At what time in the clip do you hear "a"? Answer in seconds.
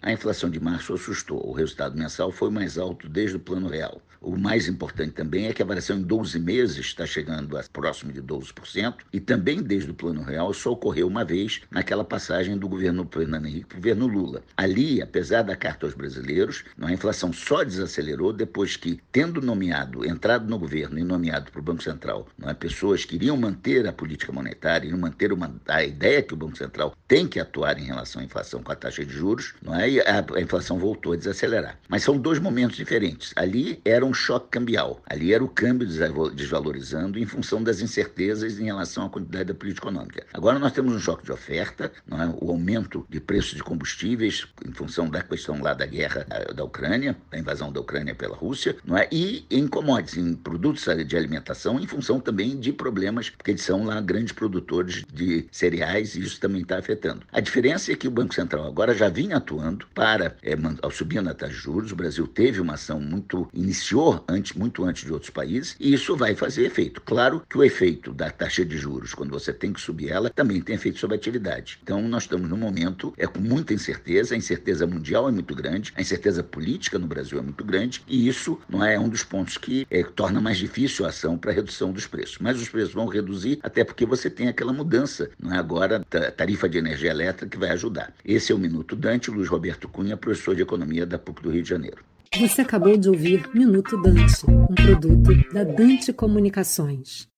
0.00-0.12, 5.62-5.66, 7.56-7.62, 16.80-16.92, 23.86-23.92, 25.68-25.84, 28.72-28.76, 30.00-30.24, 30.34-30.40, 31.12-31.16, 57.32-57.40, 61.28-61.34, 71.16-71.18, 74.34-74.38, 75.96-76.00, 81.04-81.08